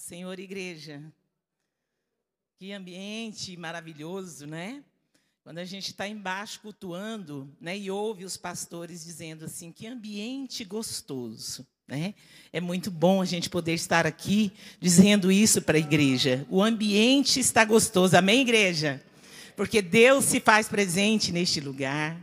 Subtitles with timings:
[0.00, 1.02] Senhor, igreja.
[2.58, 4.82] Que ambiente maravilhoso, né?
[5.44, 10.64] Quando a gente está embaixo cultuando, né, e ouve os pastores dizendo assim, que ambiente
[10.64, 12.14] gostoso, né?
[12.50, 14.50] É muito bom a gente poder estar aqui
[14.80, 16.46] dizendo isso para a igreja.
[16.48, 19.04] O ambiente está gostoso, amém, igreja?
[19.54, 22.18] Porque Deus se faz presente neste lugar,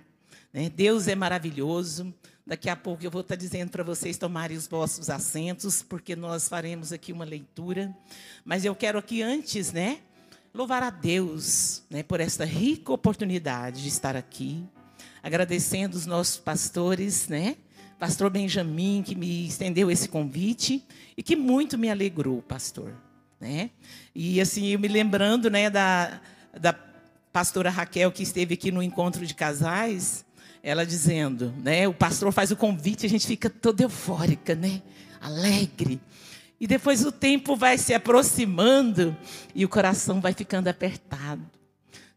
[0.51, 0.67] né?
[0.67, 2.11] Deus é maravilhoso.
[2.47, 6.47] Daqui a pouco eu vou estar dizendo para vocês tomarem os vossos assentos, porque nós
[6.47, 7.93] faremos aqui uma leitura.
[8.45, 9.99] Mas eu quero aqui antes, né,
[10.53, 14.63] louvar a Deus, né, por esta rica oportunidade de estar aqui,
[15.21, 17.57] agradecendo os nossos pastores, né,
[17.99, 20.85] Pastor Benjamin que me estendeu esse convite
[21.17, 22.93] e que muito me alegrou, pastor,
[23.41, 23.71] né?
[24.15, 26.21] E assim, eu me lembrando, né, da
[26.57, 26.73] da
[27.33, 30.25] pastora Raquel que esteve aqui no encontro de casais,
[30.67, 31.87] ela dizendo, né?
[31.87, 34.81] O pastor faz o convite, a gente fica toda eufórica, né?
[35.21, 35.97] Alegre.
[36.59, 39.15] E depois o tempo vai se aproximando
[39.55, 41.41] e o coração vai ficando apertado.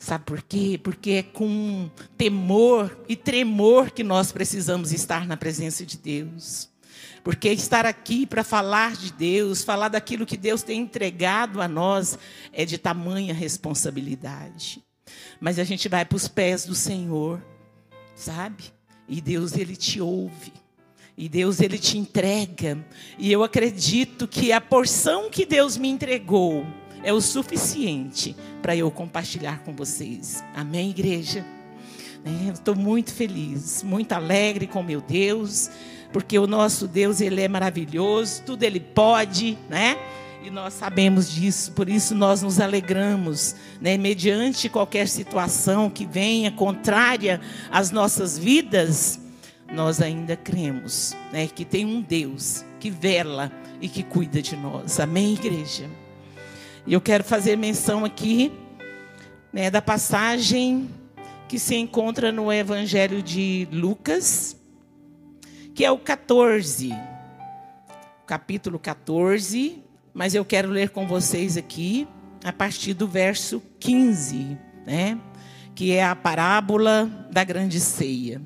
[0.01, 0.81] Sabe por quê?
[0.83, 6.69] Porque é com temor e tremor que nós precisamos estar na presença de Deus.
[7.23, 12.19] Porque estar aqui para falar de Deus, falar daquilo que Deus tem entregado a nós,
[12.53, 14.83] é de tamanha responsabilidade.
[15.39, 17.41] Mas a gente vai para os pés do Senhor
[18.21, 18.65] sabe?
[19.09, 20.53] E Deus ele te ouve.
[21.17, 22.79] E Deus ele te entrega.
[23.19, 26.65] E eu acredito que a porção que Deus me entregou
[27.03, 30.45] é o suficiente para eu compartilhar com vocês.
[30.55, 31.45] Amém, igreja?
[32.25, 35.71] É, Estou muito feliz, muito alegre com meu Deus,
[36.13, 39.97] porque o nosso Deus ele é maravilhoso, tudo ele pode, né?
[40.43, 43.99] E nós sabemos disso, por isso nós nos alegramos, né?
[43.99, 49.21] mediante qualquer situação que venha contrária às nossas vidas,
[49.71, 51.47] nós ainda cremos né?
[51.47, 54.99] que tem um Deus que vela e que cuida de nós.
[54.99, 55.91] Amém, igreja?
[56.87, 58.51] E eu quero fazer menção aqui
[59.53, 60.89] né, da passagem
[61.49, 64.57] que se encontra no Evangelho de Lucas,
[65.75, 66.95] que é o 14,
[68.27, 72.07] capítulo 14, mas eu quero ler com vocês aqui
[72.45, 75.19] a partir do verso 15, né?
[75.75, 78.41] Que é a parábola da grande ceia.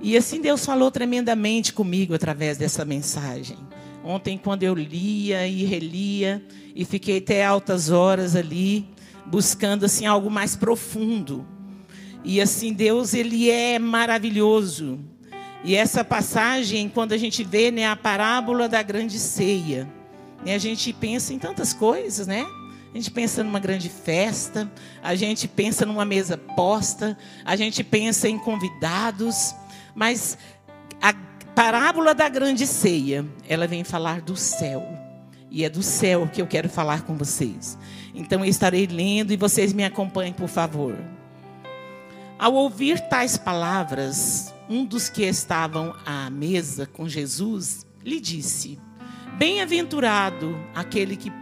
[0.00, 3.58] E assim Deus falou tremendamente comigo através dessa mensagem.
[4.02, 6.42] Ontem, quando eu lia e relia,
[6.74, 8.88] e fiquei até altas horas ali,
[9.26, 11.46] buscando assim algo mais profundo.
[12.24, 14.98] E assim, Deus, ele é maravilhoso.
[15.62, 19.86] E essa passagem, quando a gente vê né, a parábola da grande ceia,
[20.44, 22.46] e a gente pensa em tantas coisas, né?
[22.92, 24.70] A gente pensa numa grande festa,
[25.02, 29.54] a gente pensa numa mesa posta, a gente pensa em convidados,
[29.94, 30.36] mas
[31.00, 31.14] a
[31.54, 34.82] parábola da grande ceia, ela vem falar do céu.
[35.52, 37.76] E é do céu que eu quero falar com vocês.
[38.14, 40.96] Então eu estarei lendo e vocês me acompanhem, por favor.
[42.38, 48.78] Ao ouvir tais palavras, um dos que estavam à mesa com Jesus lhe disse:
[49.38, 51.32] Bem-aventurado aquele que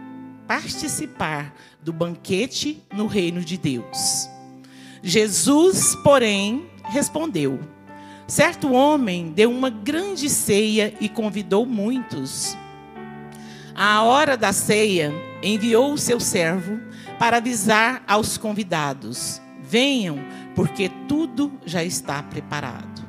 [0.47, 4.29] participar do banquete no reino de Deus.
[5.03, 7.59] Jesus, porém, respondeu:
[8.27, 12.57] Certo homem deu uma grande ceia e convidou muitos.
[13.75, 16.79] À hora da ceia, enviou o seu servo
[17.17, 20.17] para avisar aos convidados: Venham,
[20.55, 23.07] porque tudo já está preparado.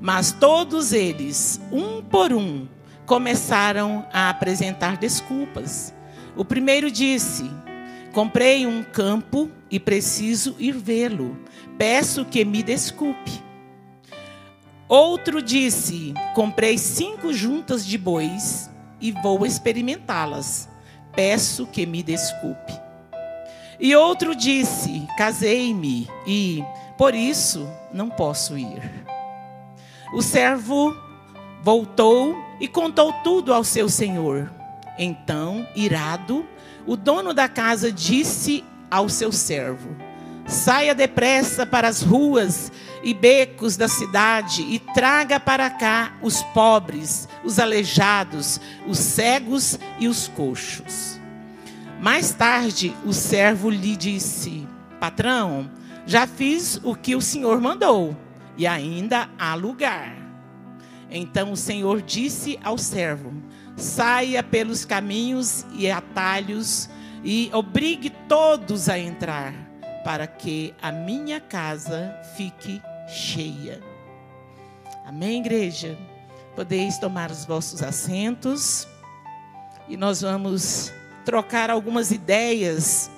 [0.00, 2.68] Mas todos eles, um por um,
[3.06, 5.94] começaram a apresentar desculpas.
[6.36, 7.50] O primeiro disse:
[8.12, 11.38] Comprei um campo e preciso ir vê-lo.
[11.76, 13.42] Peço que me desculpe.
[14.88, 18.70] Outro disse: Comprei cinco juntas de bois
[19.00, 20.68] e vou experimentá-las.
[21.12, 22.72] Peço que me desculpe.
[23.80, 26.64] E outro disse: Casei-me e,
[26.96, 29.04] por isso, não posso ir.
[30.12, 30.94] O servo
[31.64, 34.52] voltou e contou tudo ao seu senhor.
[34.98, 36.46] Então, irado,
[36.86, 39.96] o dono da casa disse ao seu servo:
[40.46, 42.70] Saia depressa para as ruas
[43.02, 50.06] e becos da cidade e traga para cá os pobres, os aleijados, os cegos e
[50.06, 51.18] os coxos.
[51.98, 54.68] Mais tarde, o servo lhe disse:
[55.00, 55.70] Patrão,
[56.06, 58.14] já fiz o que o senhor mandou
[58.58, 60.23] e ainda há lugar.
[61.10, 63.32] Então o Senhor disse ao servo:
[63.76, 66.88] Saia pelos caminhos e atalhos
[67.22, 69.54] e obrigue todos a entrar,
[70.04, 73.80] para que a minha casa fique cheia.
[75.06, 75.98] Amém, igreja?
[76.54, 78.86] Podeis tomar os vossos assentos.
[79.88, 80.92] e nós vamos
[81.24, 83.10] trocar algumas ideias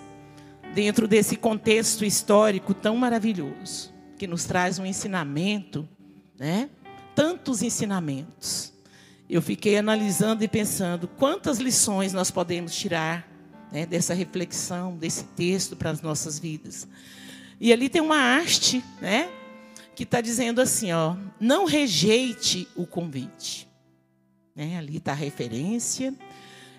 [0.75, 5.89] dentro desse contexto histórico tão maravilhoso, que nos traz um ensinamento,
[6.39, 6.69] né?
[7.17, 8.75] Tantos ensinamentos.
[9.29, 13.27] Eu fiquei analisando e pensando quantas lições nós podemos tirar
[13.73, 16.87] né, dessa reflexão, desse texto para as nossas vidas.
[17.59, 19.31] E ali tem uma haste, né?
[19.95, 23.67] Que está dizendo assim, ó, não rejeite o convite.
[24.55, 26.15] Né, ali está a referência.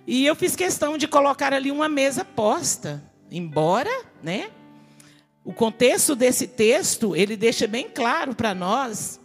[0.05, 3.89] E eu fiz questão de colocar ali uma mesa posta, embora,
[4.21, 4.51] né?
[5.43, 9.19] O contexto desse texto, ele deixa bem claro para nós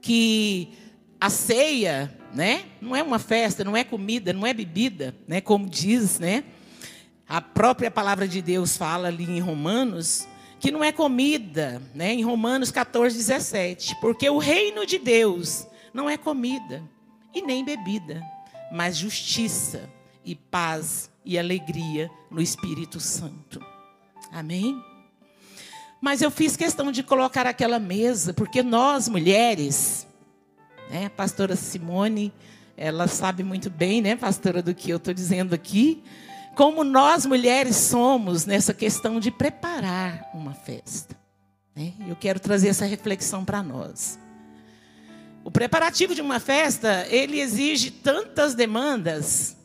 [0.00, 0.70] que
[1.20, 2.64] a ceia, né?
[2.80, 5.40] Não é uma festa, não é comida, não é bebida, né?
[5.40, 6.44] Como diz, né?
[7.28, 10.26] A própria palavra de Deus fala ali em Romanos
[10.60, 12.12] que não é comida, né?
[12.12, 16.82] Em Romanos 14, 17, porque o reino de Deus não é comida
[17.34, 18.22] e nem bebida,
[18.72, 19.88] mas justiça
[20.24, 23.60] e paz e alegria no Espírito Santo.
[24.32, 24.82] Amém?
[26.00, 30.06] Mas eu fiz questão de colocar aquela mesa, porque nós mulheres,
[30.90, 32.32] né, a pastora Simone,
[32.76, 36.02] ela sabe muito bem, né, pastora, do que eu estou dizendo aqui,
[36.54, 41.16] como nós mulheres somos nessa questão de preparar uma festa.
[41.74, 41.92] Né?
[42.08, 44.18] Eu quero trazer essa reflexão para nós.
[45.44, 49.56] O preparativo de uma festa, ele exige tantas demandas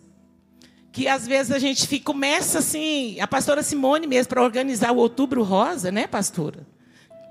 [0.94, 4.98] que às vezes a gente fica, começa assim, a pastora Simone mesmo para organizar o
[4.98, 6.66] Outubro Rosa, né, pastora?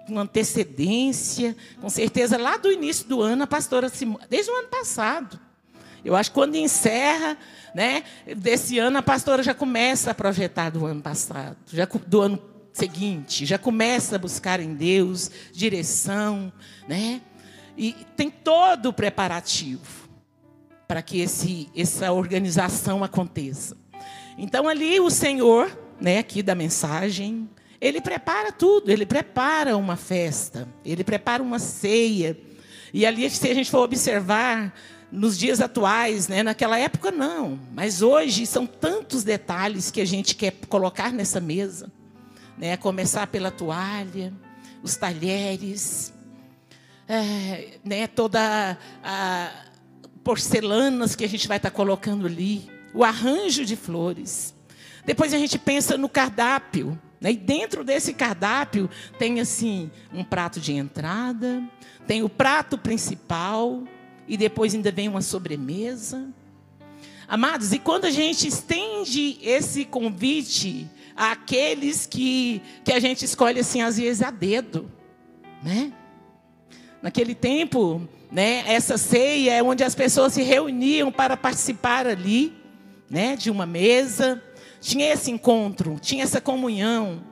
[0.04, 4.66] com antecedência, com certeza lá do início do ano, a pastora Simone, desde o ano
[4.66, 5.38] passado.
[6.04, 7.38] Eu acho que quando encerra,
[7.72, 8.02] né,
[8.36, 12.42] desse ano, a pastora já começa a projetar do ano passado, já do ano
[12.72, 16.52] seguinte, já começa a buscar em Deus direção,
[16.88, 17.20] né?
[17.78, 20.01] E tem todo o preparativo
[20.92, 23.74] para que esse, essa organização aconteça.
[24.36, 27.48] Então ali o Senhor, né, aqui da mensagem,
[27.80, 32.38] ele prepara tudo, ele prepara uma festa, ele prepara uma ceia.
[32.92, 34.74] E ali, se a gente for observar,
[35.10, 40.34] nos dias atuais, né, naquela época não, mas hoje são tantos detalhes que a gente
[40.34, 41.90] quer colocar nessa mesa.
[42.58, 44.30] Né, começar pela toalha,
[44.82, 46.12] os talheres,
[47.08, 49.71] é, né, toda a
[50.24, 54.54] porcelanas que a gente vai estar colocando ali, o arranjo de flores.
[55.04, 57.32] Depois a gente pensa no cardápio, né?
[57.32, 58.88] E dentro desse cardápio
[59.18, 61.62] tem assim um prato de entrada,
[62.06, 63.82] tem o prato principal
[64.28, 66.28] e depois ainda vem uma sobremesa.
[67.28, 73.82] Amados, e quando a gente estende esse convite àqueles que, que a gente escolhe assim
[73.82, 74.90] às vezes a dedo,
[75.62, 75.92] né?
[77.00, 82.52] Naquele tempo, né, essa ceia é onde as pessoas se reuniam para participar ali,
[83.08, 84.42] né, de uma mesa
[84.82, 87.22] tinha esse encontro, tinha essa comunhão.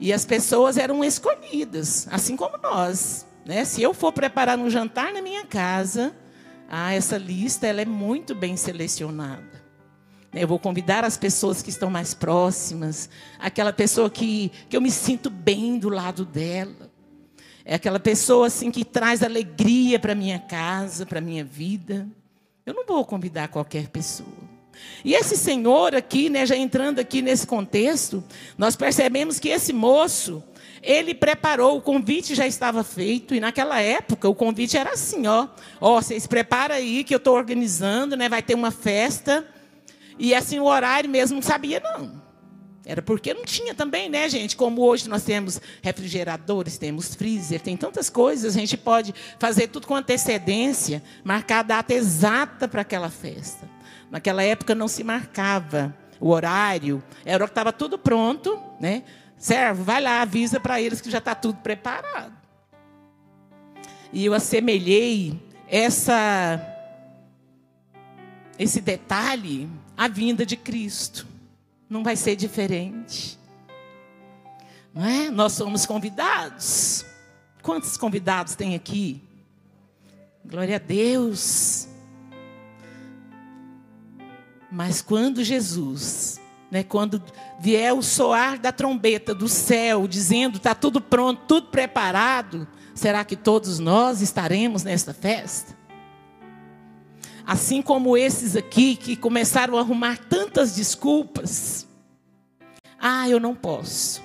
[0.00, 3.26] E as pessoas eram escolhidas, assim como nós.
[3.44, 3.64] Né?
[3.64, 6.14] Se eu for preparar um jantar na minha casa,
[6.68, 9.64] ah, essa lista ela é muito bem selecionada.
[10.32, 13.08] Eu vou convidar as pessoas que estão mais próximas,
[13.38, 16.90] aquela pessoa que, que eu me sinto bem do lado dela.
[17.64, 22.06] É aquela pessoa assim que traz alegria para minha casa, para minha vida.
[22.66, 24.54] Eu não vou convidar qualquer pessoa.
[25.04, 28.22] E esse senhor aqui, né, já entrando aqui nesse contexto,
[28.58, 30.42] nós percebemos que esse moço,
[30.82, 35.48] ele preparou, o convite já estava feito, e naquela época o convite era assim, ó,
[35.80, 39.46] ó, vocês preparam aí que eu estou organizando, né, vai ter uma festa,
[40.18, 42.23] e assim o horário mesmo não sabia não.
[42.86, 44.56] Era porque não tinha também, né, gente?
[44.56, 49.86] Como hoje nós temos refrigeradores, temos freezer, tem tantas coisas, a gente pode fazer tudo
[49.86, 53.68] com antecedência, marcar a data exata para aquela festa.
[54.10, 59.02] Naquela época não se marcava o horário, era que estava tudo pronto, né?
[59.38, 62.34] Servo, vai lá, avisa para eles que já está tudo preparado.
[64.12, 66.70] E eu assemelhei essa
[68.58, 71.33] esse detalhe à vinda de Cristo.
[71.94, 73.38] Não vai ser diferente.
[74.92, 75.30] Não é?
[75.30, 77.06] Nós somos convidados.
[77.62, 79.22] Quantos convidados tem aqui?
[80.44, 81.86] Glória a Deus.
[84.72, 87.22] Mas quando Jesus, né, quando
[87.60, 93.36] vier o soar da trombeta do céu, dizendo está tudo pronto, tudo preparado, será que
[93.36, 95.76] todos nós estaremos nesta festa?
[97.46, 101.86] Assim como esses aqui que começaram a arrumar tantas desculpas.
[102.98, 104.22] Ah, eu não posso.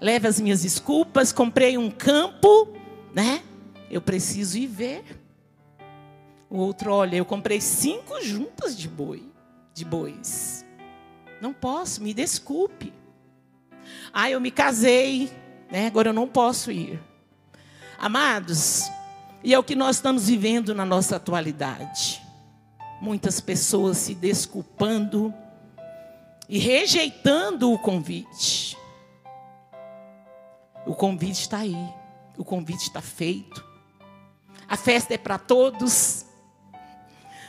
[0.00, 2.68] Leve as minhas desculpas, comprei um campo,
[3.12, 3.42] né?
[3.90, 5.04] Eu preciso ir ver.
[6.48, 9.22] O outro, olha, eu comprei cinco juntas de boi,
[9.74, 10.64] de bois.
[11.40, 12.92] Não posso, me desculpe.
[14.12, 15.30] Ah, eu me casei,
[15.70, 15.86] né?
[15.86, 16.98] Agora eu não posso ir.
[17.98, 18.84] Amados,
[19.42, 22.23] e é o que nós estamos vivendo na nossa atualidade.
[23.04, 25.32] Muitas pessoas se desculpando
[26.48, 28.78] e rejeitando o convite.
[30.86, 31.76] O convite está aí,
[32.38, 33.62] o convite está feito.
[34.66, 36.24] A festa é para todos.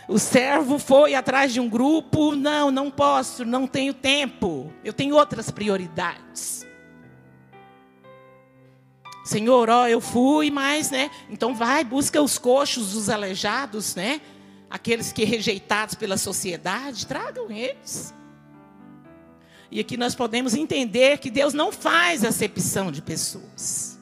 [0.10, 5.16] O servo foi atrás de um grupo, não, não posso, não tenho tempo, eu tenho
[5.16, 6.68] outras prioridades.
[9.24, 11.10] Senhor, ó, eu fui, mas, né?
[11.30, 14.20] Então vai, busca os coxos, os aleijados, né?
[14.70, 18.14] Aqueles que rejeitados pela sociedade, tragam eles.
[19.72, 24.00] E aqui nós podemos entender que Deus não faz acepção de pessoas.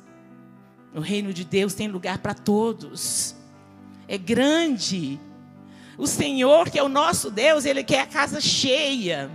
[0.93, 3.35] No reino de Deus tem lugar para todos.
[4.07, 5.19] É grande.
[5.97, 9.31] O Senhor, que é o nosso Deus, Ele quer a casa cheia.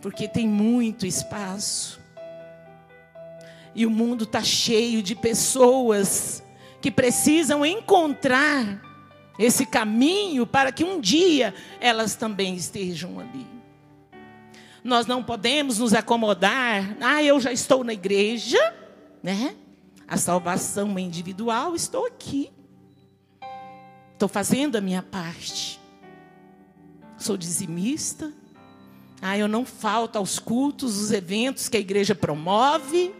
[0.00, 2.00] Porque tem muito espaço.
[3.74, 6.42] E o mundo está cheio de pessoas
[6.80, 8.89] que precisam encontrar
[9.40, 13.46] esse caminho para que um dia elas também estejam ali.
[14.84, 16.94] Nós não podemos nos acomodar.
[17.00, 18.58] Ah, eu já estou na igreja,
[19.22, 19.56] né?
[20.06, 22.50] A salvação é individual, estou aqui.
[24.12, 25.80] Estou fazendo a minha parte.
[27.16, 28.30] Sou dizimista.
[29.22, 33.14] Ah, eu não falto aos cultos, os eventos que a igreja promove.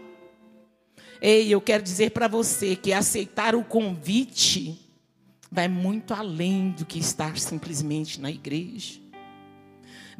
[1.19, 4.80] Ei, eu quero dizer para você que aceitar o convite
[5.51, 9.01] vai muito além do que estar simplesmente na igreja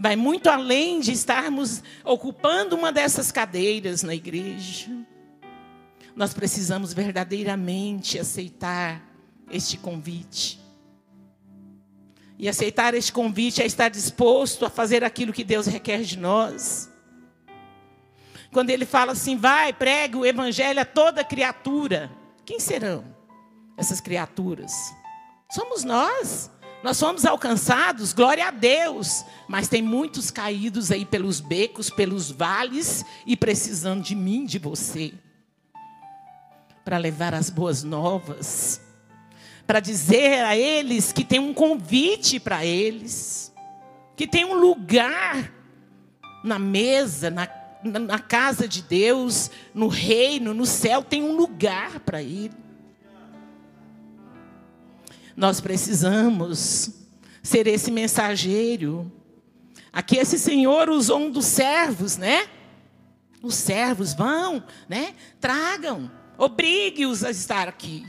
[0.01, 4.89] vai muito além de estarmos ocupando uma dessas cadeiras na igreja.
[6.15, 8.99] Nós precisamos verdadeiramente aceitar
[9.51, 10.59] este convite.
[12.37, 16.89] E aceitar este convite é estar disposto a fazer aquilo que Deus requer de nós.
[18.51, 22.11] Quando ele fala assim, vai, pregue o evangelho a toda criatura.
[22.43, 23.05] Quem serão
[23.77, 24.73] essas criaturas?
[25.51, 26.49] Somos nós.
[26.81, 29.23] Nós somos alcançados, glória a Deus.
[29.47, 35.13] Mas tem muitos caídos aí pelos becos, pelos vales e precisando de mim, de você.
[36.83, 38.81] Para levar as boas novas.
[39.67, 43.53] Para dizer a eles que tem um convite para eles.
[44.15, 45.53] Que tem um lugar
[46.43, 47.47] na mesa, na,
[47.83, 52.70] na casa de Deus, no reino, no céu, tem um lugar para ele.
[55.41, 56.91] Nós precisamos
[57.41, 59.11] ser esse mensageiro.
[59.91, 62.47] Aqui esse Senhor usou um dos servos, né?
[63.41, 65.15] Os servos vão, né?
[65.39, 68.05] Tragam, obrigue-os a estar aqui.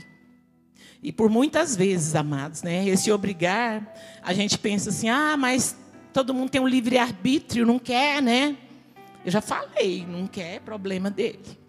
[1.01, 2.87] E por muitas vezes, amados, né?
[2.87, 5.75] Esse obrigar, a gente pensa assim: ah, mas
[6.13, 8.55] todo mundo tem um livre arbítrio, não quer, né?
[9.25, 11.62] Eu já falei, não quer, é problema dele.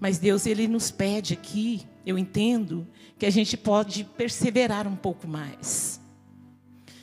[0.00, 2.86] Mas Deus ele nos pede aqui, eu entendo,
[3.18, 6.00] que a gente pode perseverar um pouco mais.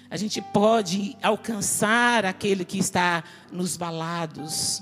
[0.10, 4.82] A gente pode alcançar aquele que está nos valados,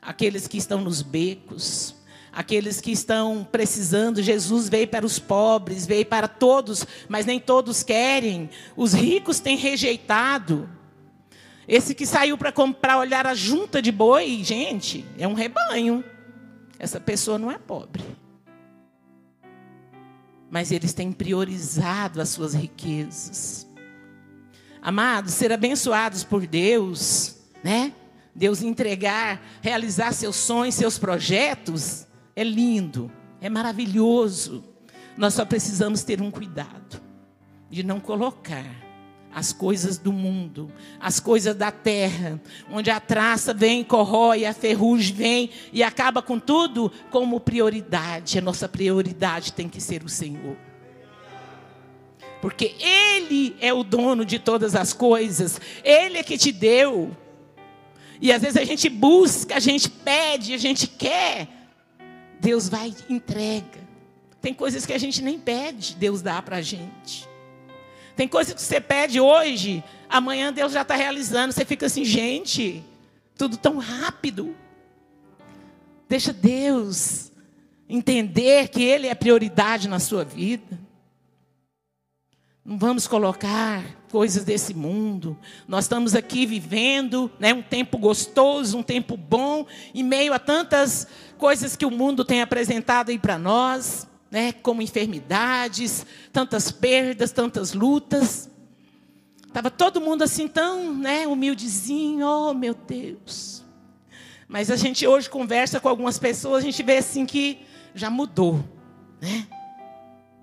[0.00, 1.94] aqueles que estão nos becos,
[2.32, 4.22] aqueles que estão precisando.
[4.22, 8.50] Jesus veio para os pobres, veio para todos, mas nem todos querem.
[8.76, 10.68] Os ricos têm rejeitado.
[11.68, 16.02] Esse que saiu para comprar, olhar a junta de boi, gente, é um rebanho.
[16.82, 18.04] Essa pessoa não é pobre
[20.52, 23.66] mas eles têm priorizado as suas riquezas.
[24.82, 27.94] Amados, ser abençoados por Deus, né?
[28.34, 33.10] Deus entregar, realizar seus sonhos, seus projetos, é lindo,
[33.40, 34.62] é maravilhoso.
[35.16, 37.00] Nós só precisamos ter um cuidado
[37.70, 38.66] de não colocar
[39.34, 40.70] as coisas do mundo,
[41.00, 46.38] as coisas da terra, onde a traça vem, corrói, a ferrugem vem e acaba com
[46.38, 48.38] tudo, como prioridade.
[48.38, 50.56] A nossa prioridade tem que ser o Senhor.
[52.42, 57.16] Porque Ele é o dono de todas as coisas, Ele é que te deu.
[58.20, 61.48] E às vezes a gente busca, a gente pede, a gente quer,
[62.38, 63.80] Deus vai e entrega.
[64.40, 67.31] Tem coisas que a gente nem pede, Deus dá para a gente.
[68.16, 71.52] Tem coisas que você pede hoje, amanhã Deus já está realizando.
[71.52, 72.84] Você fica assim, gente,
[73.36, 74.54] tudo tão rápido.
[76.08, 77.32] Deixa Deus
[77.88, 80.78] entender que Ele é prioridade na sua vida.
[82.64, 85.36] Não vamos colocar coisas desse mundo.
[85.66, 91.08] Nós estamos aqui vivendo né, um tempo gostoso, um tempo bom, em meio a tantas
[91.36, 94.06] coisas que o mundo tem apresentado aí para nós.
[94.32, 98.48] Né, como enfermidades, tantas perdas, tantas lutas.
[99.46, 103.62] Estava todo mundo assim tão, né, humildezinho, oh meu Deus.
[104.48, 107.60] Mas a gente hoje conversa com algumas pessoas, a gente vê assim que
[107.94, 108.64] já mudou,
[109.20, 109.46] né?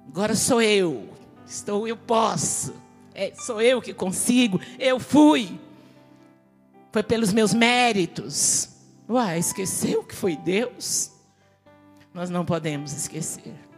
[0.07, 1.09] Agora sou eu,
[1.47, 2.75] estou, eu posso,
[3.15, 5.59] é, sou eu que consigo, eu fui.
[6.91, 8.69] Foi pelos meus méritos.
[9.07, 11.11] Uai, esqueceu que foi Deus?
[12.13, 13.68] Nós não podemos esquecer.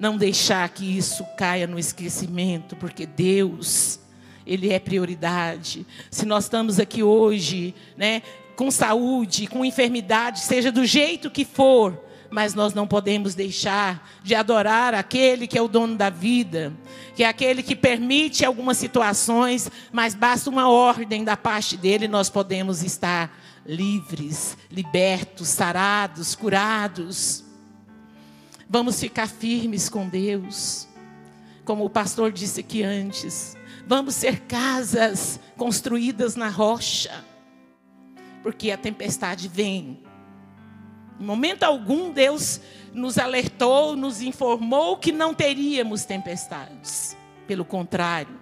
[0.00, 4.00] Não deixar que isso caia no esquecimento, porque Deus
[4.46, 5.86] ele é prioridade.
[6.10, 8.22] Se nós estamos aqui hoje, né,
[8.56, 14.34] com saúde, com enfermidade, seja do jeito que for, mas nós não podemos deixar de
[14.34, 16.72] adorar aquele que é o dono da vida,
[17.14, 22.30] que é aquele que permite algumas situações, mas basta uma ordem da parte dele, nós
[22.30, 27.49] podemos estar livres, libertos, sarados, curados.
[28.72, 30.86] Vamos ficar firmes com Deus,
[31.64, 33.56] como o pastor disse aqui antes.
[33.84, 37.24] Vamos ser casas construídas na rocha,
[38.44, 40.00] porque a tempestade vem.
[41.18, 42.60] Em momento algum, Deus
[42.94, 47.16] nos alertou, nos informou que não teríamos tempestades.
[47.48, 48.38] Pelo contrário.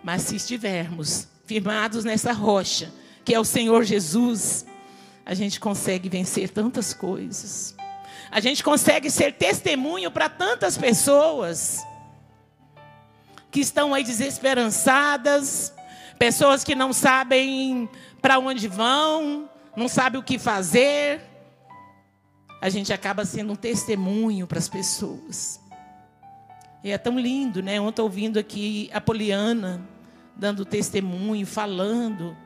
[0.00, 4.64] Mas se estivermos firmados nessa rocha, que é o Senhor Jesus,
[5.26, 7.76] a gente consegue vencer tantas coisas.
[8.30, 11.84] A gente consegue ser testemunho para tantas pessoas
[13.50, 15.72] que estão aí desesperançadas,
[16.18, 17.88] pessoas que não sabem
[18.20, 21.22] para onde vão, não sabem o que fazer.
[22.60, 25.60] A gente acaba sendo um testemunho para as pessoas.
[26.82, 27.80] E é tão lindo, né?
[27.80, 29.80] Ontem ouvindo aqui a Poliana
[30.36, 32.36] dando testemunho, falando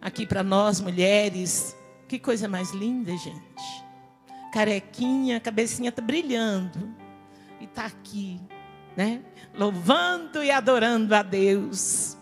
[0.00, 1.76] aqui para nós mulheres.
[2.08, 3.83] Que coisa mais linda, gente.
[4.54, 6.94] Carequinha, cabecinha tá brilhando
[7.60, 8.40] e tá aqui,
[8.96, 9.20] né?
[9.52, 12.16] louvando e adorando a Deus.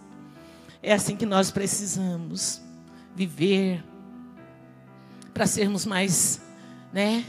[0.83, 2.63] É assim que nós precisamos
[3.15, 3.85] viver
[5.35, 6.41] para sermos mais,
[6.91, 7.23] né,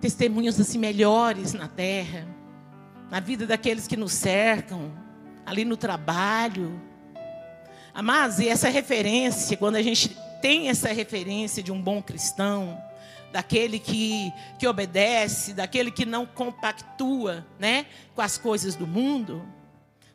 [0.00, 2.24] testemunhos assim melhores na terra,
[3.10, 4.92] na vida daqueles que nos cercam,
[5.44, 6.80] ali no trabalho.
[8.00, 12.80] Mas e essa referência, quando a gente tem essa referência de um bom cristão,
[13.32, 19.46] daquele que, que obedece, daquele que não compactua né, com as coisas do mundo,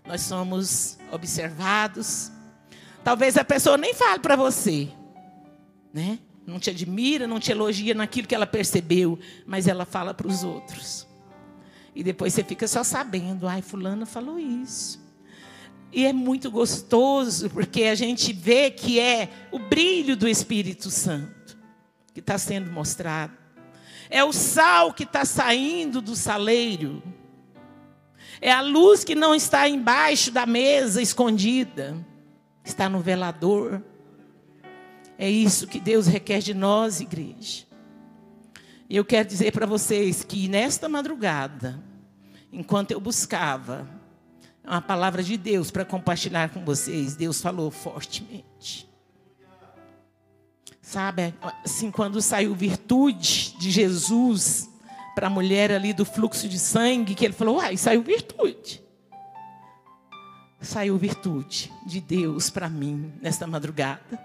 [0.05, 2.31] nós somos observados.
[3.03, 4.89] Talvez a pessoa nem fale para você,
[5.93, 6.19] né?
[6.45, 10.43] não te admira, não te elogia naquilo que ela percebeu, mas ela fala para os
[10.43, 11.07] outros.
[11.95, 15.01] E depois você fica só sabendo, ai, fulano falou isso.
[15.91, 21.42] E é muito gostoso, porque a gente vê que é o brilho do Espírito Santo
[22.13, 23.33] que está sendo mostrado.
[24.09, 27.01] É o sal que está saindo do saleiro.
[28.39, 31.97] É a luz que não está embaixo da mesa escondida.
[32.63, 33.81] Está no velador.
[35.17, 37.65] É isso que Deus requer de nós, igreja.
[38.89, 41.81] E eu quero dizer para vocês que nesta madrugada,
[42.51, 43.89] enquanto eu buscava
[44.63, 48.92] uma palavra de Deus para compartilhar com vocês, Deus falou fortemente.
[50.93, 51.33] Sabe,
[51.65, 54.69] assim, quando saiu virtude de Jesus
[55.15, 58.79] para a mulher ali do fluxo de sangue, que ele falou, uai, saiu virtude.
[60.61, 64.23] Saiu virtude de Deus para mim nesta madrugada.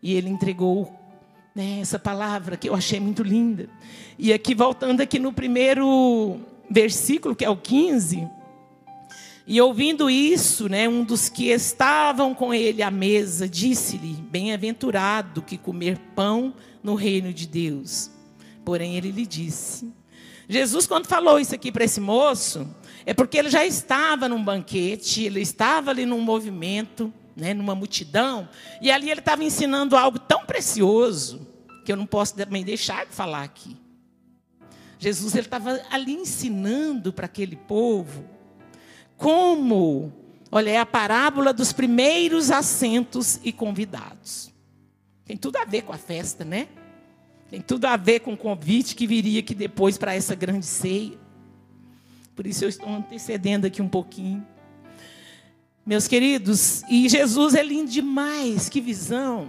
[0.00, 0.96] E ele entregou
[1.52, 3.68] né, essa palavra que eu achei muito linda.
[4.16, 6.38] E aqui, voltando aqui no primeiro
[6.70, 8.30] versículo, que é o 15,
[9.46, 15.56] e ouvindo isso, né, um dos que estavam com ele à mesa disse-lhe: Bem-aventurado que
[15.56, 18.10] comer pão no reino de Deus.
[18.64, 19.92] Porém, ele lhe disse:
[20.48, 22.66] Jesus, quando falou isso aqui para esse moço,
[23.04, 28.48] é porque ele já estava num banquete, ele estava ali num movimento, né, numa multidão,
[28.82, 31.46] e ali ele estava ensinando algo tão precioso
[31.84, 33.76] que eu não posso também deixar de falar aqui.
[34.98, 38.35] Jesus ele estava ali ensinando para aquele povo
[39.16, 40.12] como,
[40.50, 44.52] olha, é a parábola dos primeiros assentos e convidados.
[45.24, 46.68] Tem tudo a ver com a festa, né?
[47.50, 51.18] Tem tudo a ver com o convite que viria aqui depois para essa grande ceia.
[52.34, 54.46] Por isso eu estou antecedendo aqui um pouquinho.
[55.84, 59.48] Meus queridos, e Jesus é lindo demais, que visão.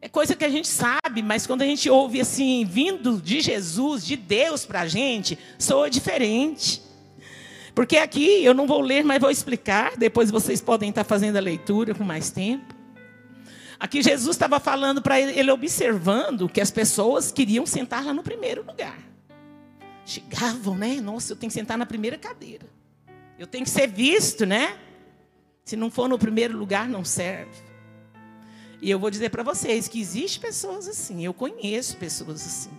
[0.00, 4.04] É coisa que a gente sabe, mas quando a gente ouve assim, vindo de Jesus,
[4.04, 6.82] de Deus para a gente, soa diferente.
[7.80, 9.96] Porque aqui eu não vou ler, mas vou explicar.
[9.96, 12.74] Depois vocês podem estar fazendo a leitura com mais tempo.
[13.78, 18.22] Aqui Jesus estava falando para ele, ele observando que as pessoas queriam sentar lá no
[18.22, 18.98] primeiro lugar.
[20.04, 21.00] Chegavam, né?
[21.00, 22.66] Nossa, eu tenho que sentar na primeira cadeira.
[23.38, 24.76] Eu tenho que ser visto, né?
[25.64, 27.62] Se não for no primeiro lugar, não serve.
[28.82, 31.24] E eu vou dizer para vocês que existe pessoas assim.
[31.24, 32.78] Eu conheço pessoas assim.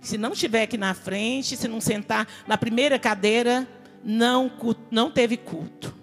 [0.00, 3.68] Se não estiver aqui na frente, se não sentar na primeira cadeira,
[4.10, 4.50] não,
[4.90, 5.94] não teve culto.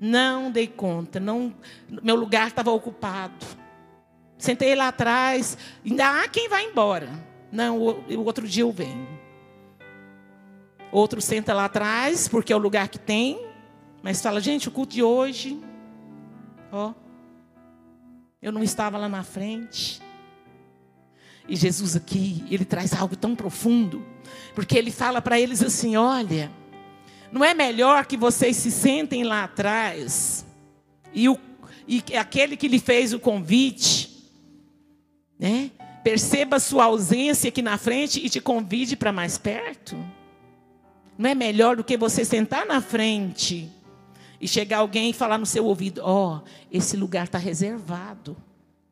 [0.00, 1.52] Não dei conta, não,
[2.02, 3.44] meu lugar estava ocupado.
[4.38, 7.08] Sentei lá atrás, ainda há quem vai embora.
[7.50, 9.06] Não, o, o outro dia eu venho.
[10.92, 13.48] Outro senta lá atrás, porque é o lugar que tem,
[14.02, 15.60] mas fala, gente, o culto de hoje,
[16.70, 16.92] ó,
[18.40, 20.00] eu não estava lá na frente.
[21.48, 24.04] E Jesus aqui, ele traz algo tão profundo,
[24.54, 26.50] porque ele fala para eles assim: olha,
[27.32, 30.44] não é melhor que vocês se sentem lá atrás
[31.14, 31.38] e, o,
[31.88, 34.30] e aquele que lhe fez o convite,
[35.38, 35.70] né,
[36.04, 39.96] perceba sua ausência aqui na frente e te convide para mais perto?
[41.16, 43.70] Não é melhor do que você sentar na frente
[44.40, 48.36] e chegar alguém e falar no seu ouvido: Ó, oh, esse lugar está reservado.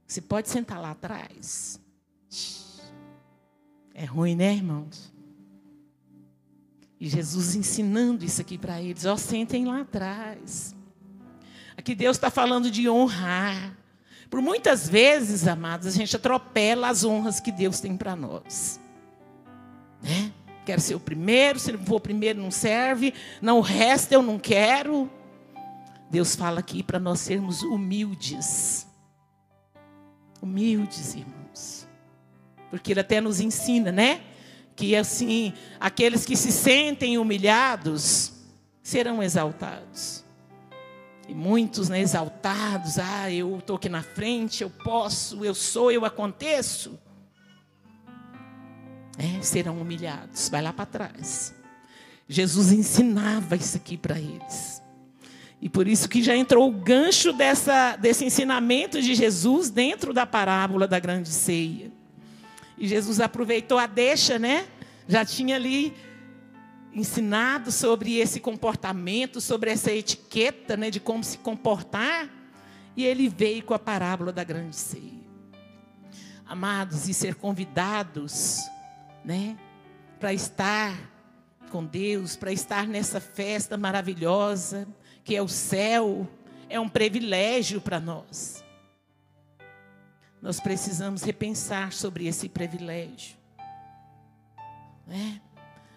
[0.07, 1.81] Você pode sentar lá atrás.
[3.95, 5.10] É ruim, né, irmãos?
[7.01, 10.77] E Jesus ensinando isso aqui para eles: ó, sentem lá atrás.
[11.77, 13.75] Aqui Deus está falando de honrar.
[14.29, 18.79] Por muitas vezes, amados, a gente atropela as honras que Deus tem para nós.
[20.03, 20.31] Né?
[20.65, 23.15] Quero ser o primeiro, se não for o primeiro, não serve.
[23.41, 25.11] Não, o resto eu não quero.
[26.11, 28.87] Deus fala aqui para nós sermos humildes.
[30.41, 31.89] Humildes, irmãos.
[32.69, 34.21] Porque Ele até nos ensina, né?
[34.81, 38.33] Que assim, aqueles que se sentem humilhados
[38.83, 40.25] serão exaltados.
[41.29, 46.07] E muitos né, exaltados, ah, eu estou aqui na frente, eu posso, eu sou, eu
[46.07, 46.99] aconteço.
[49.19, 50.49] É, serão humilhados.
[50.49, 51.55] Vai lá para trás.
[52.27, 54.83] Jesus ensinava isso aqui para eles.
[55.61, 60.25] E por isso que já entrou o gancho dessa, desse ensinamento de Jesus dentro da
[60.25, 62.00] parábola da grande ceia.
[62.81, 64.67] E Jesus aproveitou a deixa, né?
[65.07, 65.95] Já tinha ali
[66.95, 72.29] ensinado sobre esse comportamento, sobre essa etiqueta, né, de como se comportar,
[72.97, 75.21] e ele veio com a parábola da grande ceia.
[76.45, 78.59] Amados, e ser convidados,
[79.25, 79.57] né,
[80.19, 80.99] para estar
[81.71, 84.89] com Deus, para estar nessa festa maravilhosa,
[85.23, 86.27] que é o céu,
[86.69, 88.65] é um privilégio para nós
[90.43, 93.37] nós precisamos repensar sobre esse privilégio.
[95.07, 95.41] Né?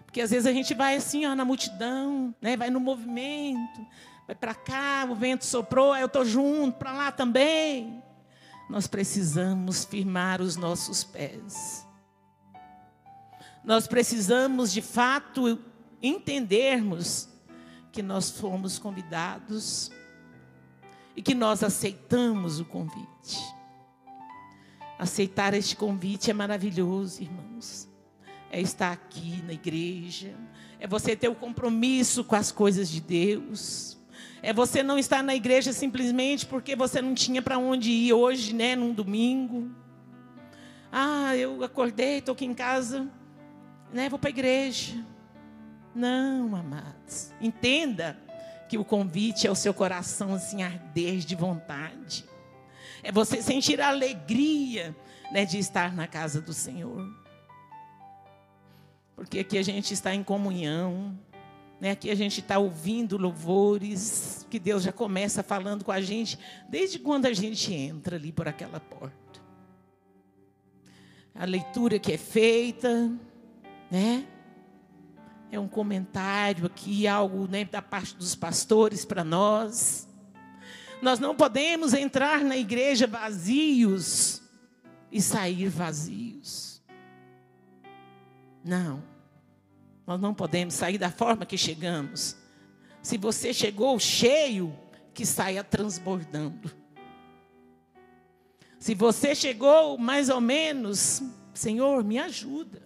[0.06, 2.58] Porque às vezes a gente vai assim, ó, na multidão, né?
[2.58, 3.86] vai no movimento,
[4.28, 8.04] vai para cá, o vento soprou, eu estou junto, para lá também.
[8.70, 11.88] Nós precisamos firmar os nossos pés.
[13.64, 15.60] Nós precisamos, de fato,
[16.02, 17.30] entendermos
[17.92, 19.90] que nós fomos convidados
[21.16, 23.40] e que nós aceitamos o convite.
[25.04, 27.90] Aceitar este convite é maravilhoso, irmãos.
[28.50, 30.34] É estar aqui na igreja,
[30.80, 33.98] é você ter o compromisso com as coisas de Deus.
[34.42, 38.54] É você não estar na igreja simplesmente porque você não tinha para onde ir hoje,
[38.56, 39.76] né, num domingo.
[40.90, 43.06] Ah, eu acordei, estou aqui em casa,
[43.92, 45.06] né, vou para a igreja.
[45.94, 47.34] Não, amados.
[47.42, 48.18] Entenda
[48.70, 52.24] que o convite é o seu coração assim arder de vontade.
[53.04, 54.96] É você sentir a alegria
[55.32, 57.06] né, de estar na casa do Senhor.
[59.16, 61.20] Porque aqui a gente está em comunhão,
[61.80, 61.92] né?
[61.92, 66.40] aqui a gente está ouvindo louvores, que Deus já começa falando com a gente
[66.70, 69.42] desde quando a gente entra ali por aquela porta.
[71.36, 73.12] A leitura que é feita,
[73.92, 74.26] né?
[75.52, 80.08] É um comentário aqui, algo né, da parte dos pastores para nós.
[81.04, 84.42] Nós não podemos entrar na igreja vazios
[85.12, 86.82] e sair vazios.
[88.64, 89.04] Não.
[90.08, 92.38] Nós não podemos sair da forma que chegamos.
[93.02, 94.74] Se você chegou cheio,
[95.14, 96.72] que saia transbordando.
[98.80, 101.22] Se você chegou mais ou menos,
[101.54, 102.82] Senhor, me ajuda.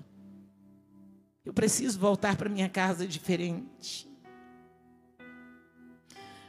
[1.46, 4.07] Eu preciso voltar para minha casa diferente.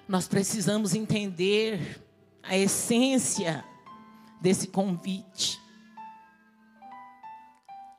[0.09, 2.03] Nós precisamos entender
[2.42, 3.62] a essência
[4.40, 5.61] desse convite.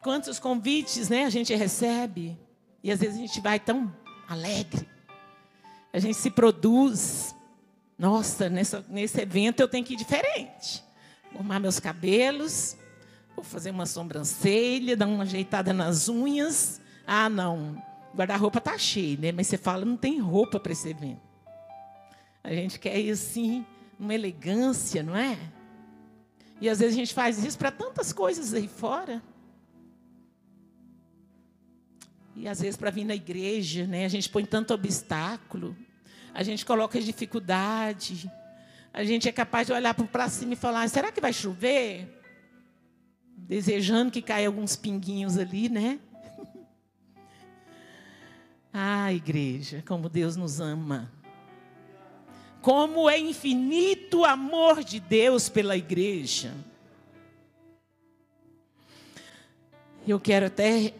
[0.02, 2.36] Quantos convites, né, a gente recebe
[2.84, 3.96] e às vezes a gente vai tão
[4.28, 4.90] alegre.
[5.94, 7.36] A gente se produz.
[7.96, 10.84] Nossa, nessa, nesse evento eu tenho que ir diferente.
[11.32, 12.76] arrumar meus cabelos,
[13.36, 16.82] vou fazer uma sobrancelha, dar uma ajeitada nas unhas.
[17.06, 17.80] Ah, não,
[18.16, 19.32] guarda-roupa tá cheio, né?
[19.32, 21.29] Mas você fala, não tem roupa para esse evento.
[22.44, 23.66] A gente quer ir assim,
[24.00, 25.38] uma elegância, não é?
[26.62, 29.22] E às vezes a gente faz isso para tantas coisas aí fora.
[32.36, 35.76] E às vezes para vir na igreja, né, a gente põe tanto obstáculo,
[36.34, 38.32] a gente coloca dificuldade,
[38.94, 42.08] a gente é capaz de olhar para cima e falar: será que vai chover?
[43.36, 46.00] Desejando que caia alguns pinguinhos ali, né?
[48.74, 51.12] ah, igreja, como Deus nos ama.
[52.62, 56.54] Como é infinito o amor de Deus pela igreja.
[60.06, 60.94] Eu quero até.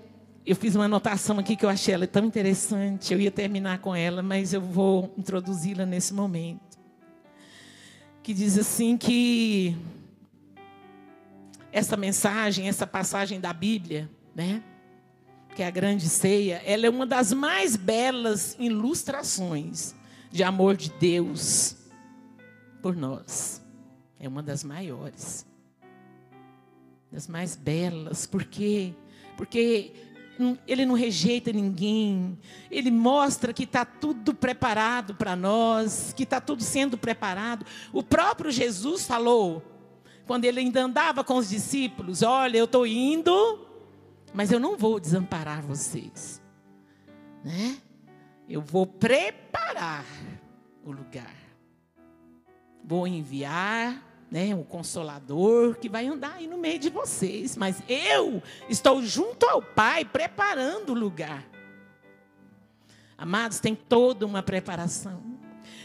[0.46, 3.14] Eu fiz uma anotação aqui que eu achei ela tão interessante.
[3.14, 6.80] Eu ia terminar com ela, mas eu vou introduzi-la nesse momento.
[8.24, 9.76] Que diz assim que
[11.72, 14.64] essa mensagem, essa passagem da Bíblia, né?
[15.56, 19.99] Que é a grande ceia, ela é uma das mais belas ilustrações
[20.30, 21.76] de amor de Deus
[22.82, 23.62] por nós.
[24.20, 25.46] É uma das maiores,
[27.12, 28.94] das mais belas, porque
[29.38, 29.94] porque
[30.68, 32.38] ele não rejeita ninguém,
[32.70, 37.66] ele mostra que está tudo preparado para nós, que está tudo sendo preparado.
[37.92, 39.64] O próprio Jesus falou,
[40.26, 43.66] quando ele ainda andava com os discípulos: Olha, eu estou indo,
[44.34, 46.42] mas eu não vou desamparar vocês,
[47.44, 47.78] né?
[48.50, 50.04] Eu vou preparar
[50.84, 51.36] o lugar.
[52.84, 58.42] Vou enviar né, um consolador que vai andar aí no meio de vocês, mas eu
[58.68, 61.46] estou junto ao Pai preparando o lugar.
[63.16, 65.22] Amados, tem toda uma preparação.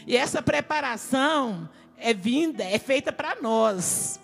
[0.07, 4.19] E essa preparação é vinda, é feita para nós.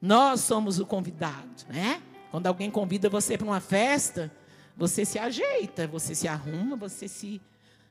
[0.00, 2.02] Nós somos o convidado, né?
[2.30, 4.32] Quando alguém convida você para uma festa,
[4.76, 7.40] você se ajeita, você se arruma, você se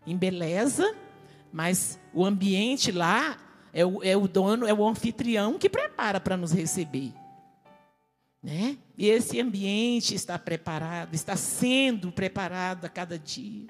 [0.05, 0.95] embeleza,
[1.51, 3.37] mas o ambiente lá
[3.73, 7.13] é o, é o dono, é o anfitrião que prepara para nos receber.
[8.41, 8.77] Né?
[8.95, 13.67] E esse ambiente está preparado, está sendo preparado a cada dia.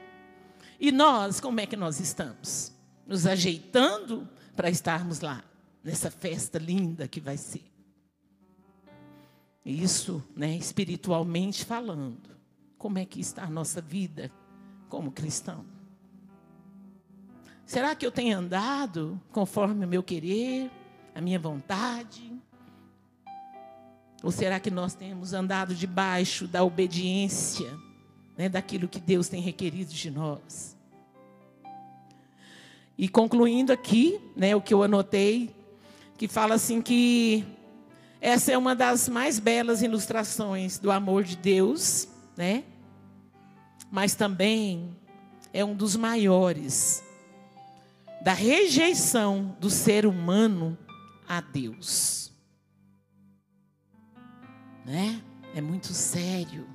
[0.78, 2.73] E nós, como é que nós estamos?
[3.08, 5.41] Nos ajeitando para estarmos lá,
[5.82, 7.63] nessa festa linda que vai ser.
[9.65, 12.35] Isso, né, espiritualmente falando.
[12.86, 14.32] Como é que está a nossa vida
[14.89, 15.65] como cristão?
[17.65, 20.69] Será que eu tenho andado conforme o meu querer,
[21.15, 22.32] a minha vontade?
[24.21, 27.76] Ou será que nós temos andado debaixo da obediência,
[28.38, 30.78] né, daquilo que Deus tem requerido de nós?
[32.95, 35.56] E concluindo aqui, né, o que eu anotei,
[36.19, 37.43] que fala assim que
[38.21, 42.63] essa é uma das mais belas ilustrações do amor de Deus, né?
[43.91, 44.95] Mas também
[45.54, 47.04] é um dos maiores
[48.21, 50.78] da rejeição do ser humano
[51.28, 52.32] a Deus.
[54.86, 55.21] Né?
[55.54, 56.67] É muito sério.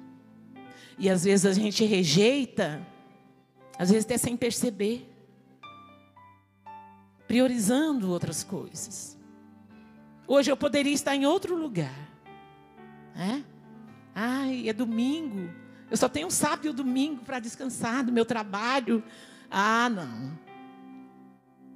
[0.98, 2.86] E às vezes a gente rejeita,
[3.78, 5.08] às vezes até sem perceber,
[7.26, 9.18] priorizando outras coisas.
[10.26, 12.08] Hoje eu poderia estar em outro lugar.
[13.14, 13.44] Né?
[14.14, 15.48] Ai, é domingo.
[15.90, 19.02] Eu só tenho sábado e o domingo para descansar do meu trabalho.
[19.50, 20.38] Ah, não.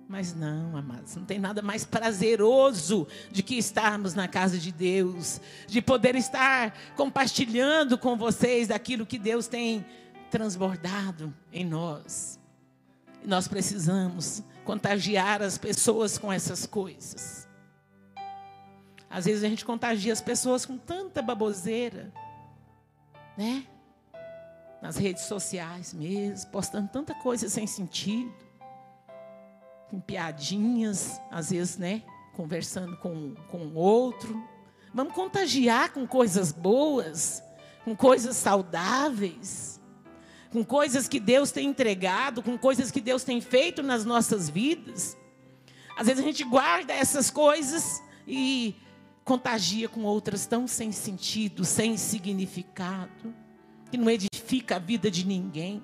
[0.07, 5.41] Mas não, amados, não tem nada mais prazeroso de que estarmos na casa de Deus,
[5.67, 9.85] de poder estar compartilhando com vocês daquilo que Deus tem
[10.31, 12.39] transbordado em nós.
[13.25, 17.49] E nós precisamos contagiar as pessoas com essas coisas.
[19.09, 22.13] Às vezes a gente contagia as pessoas com tanta baboseira,
[23.39, 23.67] né?
[24.85, 28.31] Nas redes sociais mesmo, postando tanta coisa sem sentido,
[29.89, 32.03] com piadinhas, às vezes, né?
[32.35, 34.47] Conversando com, com outro.
[34.93, 37.43] Vamos contagiar com coisas boas,
[37.83, 39.81] com coisas saudáveis,
[40.53, 45.17] com coisas que Deus tem entregado, com coisas que Deus tem feito nas nossas vidas.
[45.97, 48.77] Às vezes a gente guarda essas coisas e
[49.25, 53.44] contagia com outras tão sem sentido, sem significado
[53.91, 55.83] que não edifica a vida de ninguém.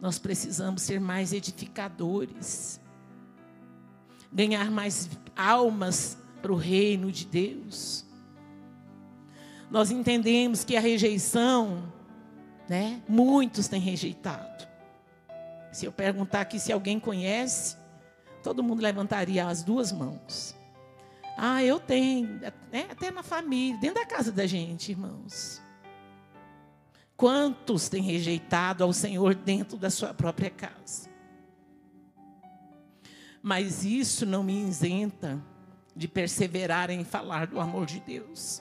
[0.00, 2.80] Nós precisamos ser mais edificadores,
[4.32, 8.04] ganhar mais almas para o reino de Deus.
[9.70, 11.92] Nós entendemos que a rejeição,
[12.68, 13.02] né?
[13.08, 14.68] Muitos têm rejeitado.
[15.72, 17.76] Se eu perguntar aqui se alguém conhece,
[18.42, 20.54] todo mundo levantaria as duas mãos.
[21.36, 22.28] Ah, eu tenho,
[22.70, 22.86] né?
[22.90, 25.63] até na família, dentro da casa da gente, irmãos.
[27.16, 31.08] Quantos têm rejeitado ao Senhor dentro da sua própria casa?
[33.40, 35.40] Mas isso não me isenta
[35.94, 38.60] de perseverar em falar do amor de Deus,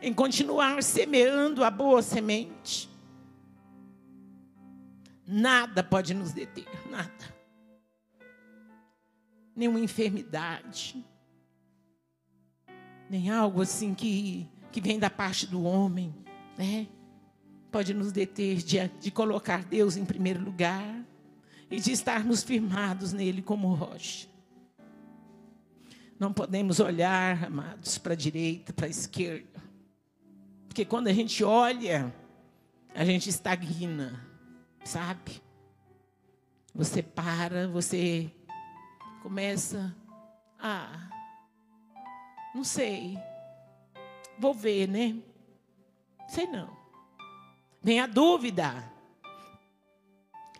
[0.00, 2.88] em continuar semeando a boa semente.
[5.26, 7.34] Nada pode nos deter, nada.
[9.56, 11.04] Nenhuma enfermidade,
[13.08, 16.23] nem algo assim que, que vem da parte do homem,
[16.56, 16.86] né?
[17.70, 21.04] Pode nos deter de, de colocar Deus em primeiro lugar
[21.70, 24.28] e de estarmos firmados nele como rocha.
[26.18, 29.62] Não podemos olhar, amados, para a direita, para a esquerda.
[30.68, 32.14] Porque quando a gente olha,
[32.94, 34.24] a gente estagna,
[34.84, 35.42] sabe?
[36.72, 38.30] Você para, você
[39.22, 39.94] começa
[40.58, 41.10] a.
[42.54, 43.18] Não sei.
[44.38, 45.16] Vou ver, né?
[46.28, 46.68] Sei não.
[47.82, 48.92] Vem a dúvida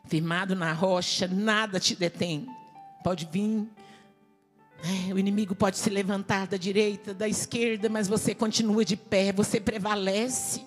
[0.07, 2.47] firmado na rocha, nada te detém.
[3.03, 3.67] Pode vir,
[4.83, 9.33] é, o inimigo pode se levantar da direita, da esquerda, mas você continua de pé,
[9.33, 10.63] você prevalece,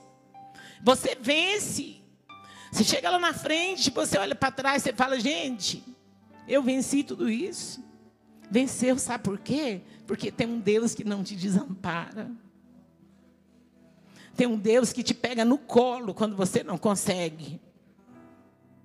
[0.82, 2.02] você vence.
[2.72, 5.84] Você chega lá na frente, você olha para trás, você fala: gente,
[6.48, 7.86] eu venci tudo isso.
[8.50, 9.82] Venceu, sabe por quê?
[10.06, 12.32] Porque tem um Deus que não te desampara.
[14.38, 17.60] Tem um Deus que te pega no colo quando você não consegue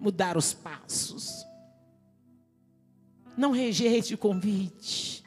[0.01, 1.47] mudar os passos.
[3.37, 5.23] Não rejeite o convite.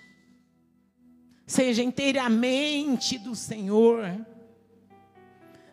[1.45, 4.25] Seja inteiramente do Senhor.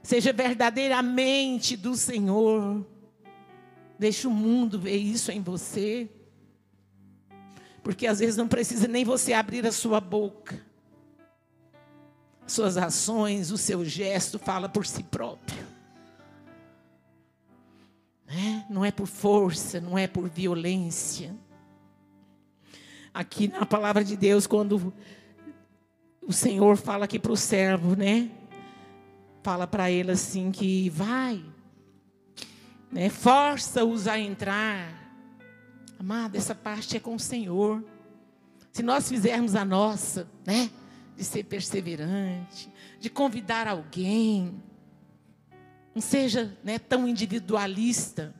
[0.02, 2.86] Seja verdadeiramente do Senhor.
[3.98, 6.10] Deixe o mundo ver isso em você.
[7.82, 10.71] Porque às vezes não precisa nem você abrir a sua boca.
[12.46, 15.66] Suas ações, o seu gesto fala por si próprio.
[18.26, 18.66] Né?
[18.68, 21.34] Não é por força, não é por violência.
[23.12, 24.92] Aqui na palavra de Deus, quando
[26.26, 28.30] o Senhor fala aqui para o servo, né?
[29.42, 31.44] Fala para ele assim que vai,
[32.90, 33.10] né?
[33.10, 35.02] Força-os a entrar.
[35.98, 37.84] Amado, essa parte é com o Senhor.
[38.72, 40.70] Se nós fizermos a nossa, né?
[41.16, 44.62] De ser perseverante, de convidar alguém,
[45.94, 48.34] não seja né, tão individualista.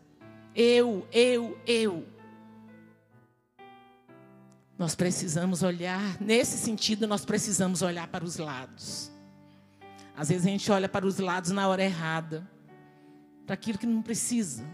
[0.55, 2.07] Eu, eu, eu.
[4.79, 9.13] Nós precisamos olhar, nesse sentido, nós precisamos olhar para os lados.
[10.17, 12.49] Às vezes a gente olha para os lados na hora errada,
[13.47, 14.65] para aquilo que não precisa,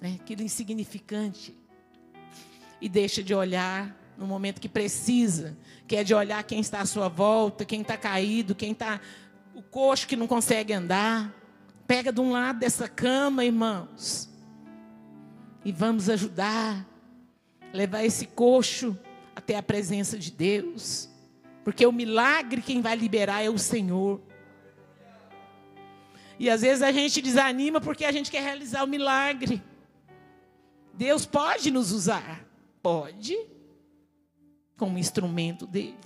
[0.00, 0.18] né?
[0.20, 1.54] aquilo insignificante,
[2.80, 6.86] e deixa de olhar no momento que precisa, que é de olhar quem está à
[6.86, 9.00] sua volta, quem está caído, quem está
[9.54, 11.32] o coxo que não consegue andar.
[11.86, 14.30] Pega de um lado dessa cama, irmãos,
[15.64, 16.86] e vamos ajudar,
[17.72, 18.98] levar esse coxo
[19.36, 21.08] até a presença de Deus,
[21.62, 24.20] porque o milagre quem vai liberar é o Senhor.
[26.38, 29.62] E às vezes a gente desanima porque a gente quer realizar o milagre.
[30.92, 32.46] Deus pode nos usar,
[32.82, 33.36] pode,
[34.84, 35.96] como instrumento dele.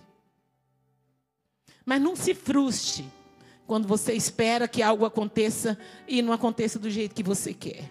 [1.84, 3.04] Mas não se frustre
[3.66, 7.90] quando você espera que algo aconteça e não aconteça do jeito que você quer.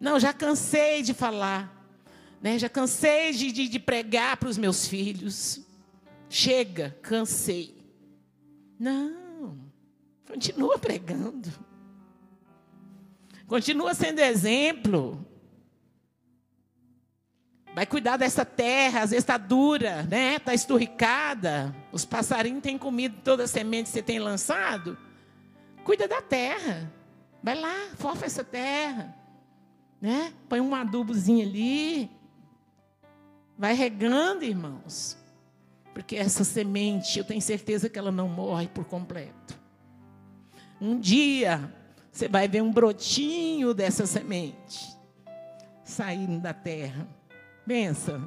[0.00, 1.70] Não, já cansei de falar,
[2.40, 2.58] né?
[2.58, 5.60] já cansei de, de, de pregar para os meus filhos.
[6.30, 7.76] Chega, cansei.
[8.78, 9.58] Não,
[10.26, 11.52] continua pregando.
[13.46, 15.22] Continua sendo exemplo.
[17.76, 20.36] Vai cuidar dessa terra, às vezes está dura, né?
[20.36, 21.76] Está esturricada.
[21.92, 24.96] Os passarinhos têm comido toda a semente que você tem lançado.
[25.84, 26.90] Cuida da terra.
[27.42, 29.14] Vai lá, fofa essa terra.
[30.00, 30.32] Né?
[30.48, 32.10] Põe um adubozinho ali.
[33.58, 35.18] Vai regando, irmãos.
[35.92, 39.54] Porque essa semente, eu tenho certeza que ela não morre por completo.
[40.80, 41.70] Um dia,
[42.10, 44.96] você vai ver um brotinho dessa semente
[45.84, 47.06] saindo da terra.
[47.66, 48.22] Pensa,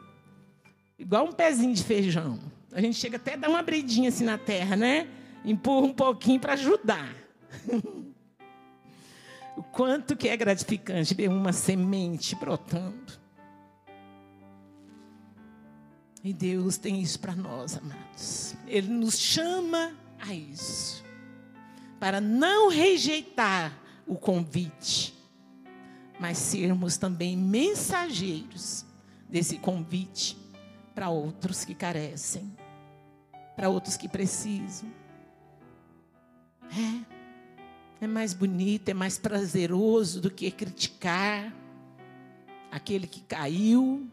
[0.97, 2.37] igual um pezinho de feijão.
[2.73, 5.07] A gente chega até a dar uma abridinha assim na terra, né?
[5.45, 7.15] Empurra um pouquinho para ajudar.
[9.55, 13.17] o quanto que é gratificante ver uma semente brotando.
[16.21, 18.55] E Deus tem isso para nós, amados.
[18.67, 21.01] Ele nos chama a isso.
[21.97, 23.73] Para não rejeitar
[24.05, 25.13] o convite,
[26.19, 28.88] mas sermos também mensageiros
[29.29, 30.37] desse convite
[30.93, 32.51] para outros que carecem.
[33.55, 34.89] para outros que precisam.
[36.71, 37.19] É.
[38.05, 41.53] É mais bonito, é mais prazeroso do que criticar
[42.71, 44.07] aquele que caiu,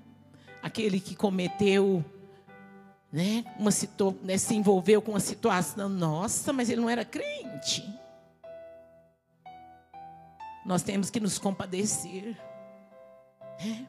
[0.60, 2.04] aquele que cometeu,
[3.12, 7.88] né, uma situ, né, se envolveu com uma situação, nossa, mas ele não era crente.
[10.64, 12.36] Nós temos que nos compadecer,
[13.60, 13.86] né?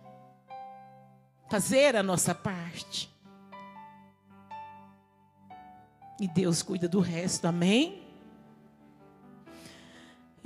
[1.49, 3.09] Fazer a nossa parte.
[6.19, 8.01] E Deus cuida do resto, amém?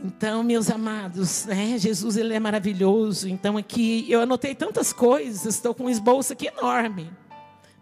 [0.03, 3.29] Então, meus amados, né, Jesus ele é maravilhoso.
[3.29, 7.09] Então, aqui eu anotei tantas coisas, estou com um esboço aqui enorme.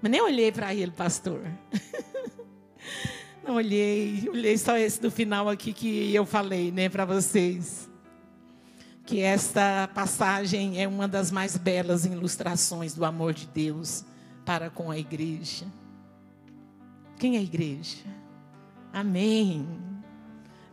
[0.01, 1.41] Mas nem olhei para ele, pastor.
[3.43, 7.88] Não olhei, olhei só esse do final aqui que eu falei, né, para vocês.
[9.09, 14.05] Que esta passagem é uma das mais belas ilustrações do amor de Deus
[14.45, 15.65] para com a igreja.
[17.17, 18.05] Quem é a igreja?
[18.93, 19.67] Amém.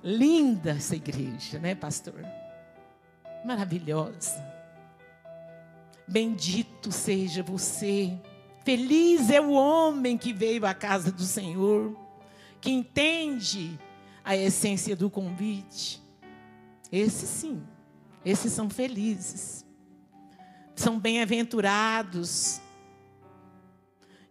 [0.05, 2.27] Linda essa igreja, né, pastor?
[3.43, 4.45] Maravilhosa.
[6.07, 8.21] Bendito seja você.
[8.67, 11.97] Feliz é o homem que veio à casa do Senhor,
[12.61, 13.81] que entende
[14.23, 16.03] a essência do convite.
[16.93, 17.63] Esses sim,
[18.27, 19.65] esses são felizes.
[20.75, 22.61] São bem-aventurados.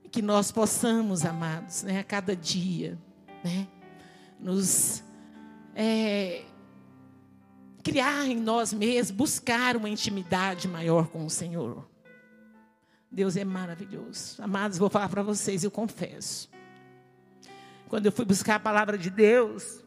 [0.03, 2.99] E que nós possamos, amados, né, a cada dia,
[3.41, 3.65] né,
[4.37, 5.01] nos
[5.73, 6.43] é,
[7.81, 11.89] criar em nós mesmos, buscar uma intimidade maior com o Senhor.
[13.09, 14.43] Deus é maravilhoso.
[14.43, 16.49] Amados, vou falar para vocês, eu confesso.
[17.87, 19.79] Quando eu fui buscar a palavra de Deus,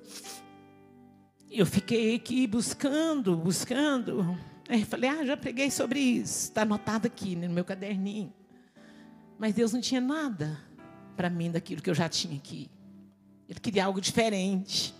[1.51, 4.39] eu fiquei aqui buscando, buscando.
[4.69, 6.45] Aí falei, ah, já preguei sobre isso.
[6.45, 8.33] Está anotado aqui né, no meu caderninho.
[9.39, 10.59] Mas Deus não tinha nada
[11.17, 12.71] para mim daquilo que eu já tinha aqui.
[13.49, 14.95] Ele queria algo diferente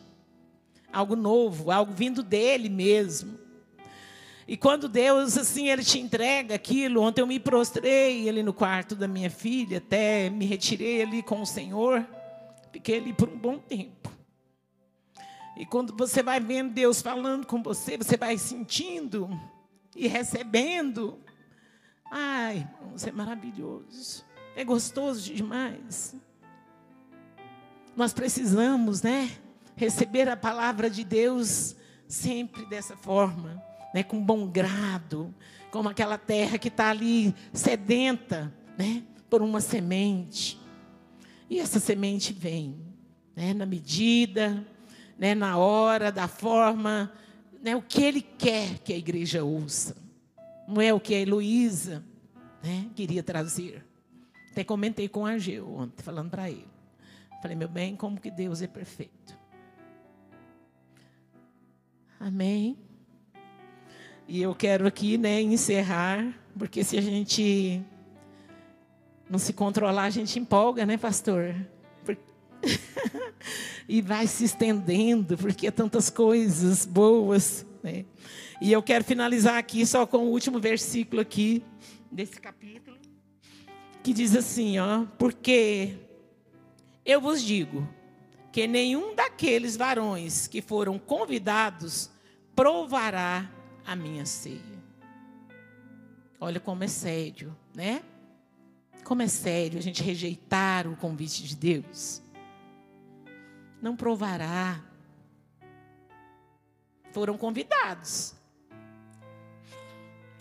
[0.93, 3.39] algo novo, algo vindo dele mesmo.
[4.47, 8.95] E quando Deus, assim, Ele te entrega aquilo, ontem eu me prostrei ali no quarto
[8.95, 12.07] da minha filha, até me retirei ali com o Senhor,
[12.73, 13.98] fiquei ali por um bom tempo.
[15.59, 19.29] E quando você vai vendo Deus falando com você, você vai sentindo
[19.95, 21.19] e recebendo.
[22.11, 24.25] Ai, irmãos, é maravilhoso.
[24.57, 26.17] É gostoso demais.
[27.95, 29.31] Nós precisamos, né?
[29.79, 31.77] receber a palavra de Deus
[32.09, 33.63] sempre dessa forma,
[33.95, 35.33] né, com bom grado,
[35.71, 40.61] como aquela terra que está ali sedenta, né, por uma semente.
[41.49, 42.77] E essa semente vem,
[43.37, 44.67] né, na medida,
[45.19, 47.13] né, na hora, da forma,
[47.61, 49.97] né, o que Ele quer que a igreja ouça.
[50.67, 52.05] Não é o que a Heloísa
[52.63, 53.85] né, queria trazer.
[54.53, 56.67] Até comentei com o Ageu ontem, falando para ele.
[57.41, 59.39] Falei, meu bem, como que Deus é perfeito.
[62.19, 62.77] Amém.
[64.27, 67.83] E eu quero aqui, né, encerrar, porque se a gente
[69.31, 71.55] não se controlar, a gente empolga, né, pastor?
[73.89, 78.05] e vai se estendendo, porque é tantas coisas boas, né?
[78.61, 81.63] E eu quero finalizar aqui só com o último versículo aqui
[82.11, 82.97] desse capítulo,
[84.03, 85.95] que diz assim, ó, porque
[87.05, 87.89] eu vos digo,
[88.51, 92.11] que nenhum daqueles varões que foram convidados
[92.57, 93.49] provará
[93.87, 94.79] a minha ceia.
[96.41, 98.03] Olha como é sério, né?
[99.05, 102.21] Como é sério a gente rejeitar o convite de Deus.
[103.81, 104.83] Não provará.
[107.13, 108.35] Foram convidados,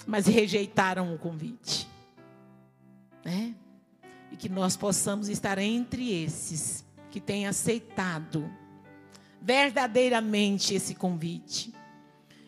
[0.06, 1.88] mas rejeitaram o convite.
[3.24, 3.56] Né?
[4.32, 8.50] E que nós possamos estar entre esses que tem aceitado
[9.42, 11.74] verdadeiramente esse convite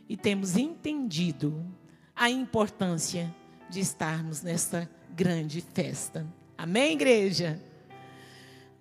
[0.07, 1.65] e temos entendido
[2.15, 3.33] a importância
[3.69, 6.27] de estarmos nesta grande festa.
[6.57, 7.61] Amém, igreja?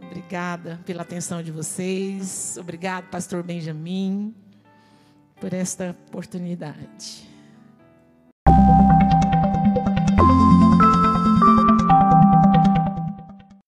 [0.01, 2.57] Obrigada pela atenção de vocês.
[2.59, 4.34] Obrigado, pastor Benjamin,
[5.40, 7.28] por esta oportunidade.